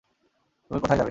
[0.71, 0.99] তুমি কোথায় যাবে?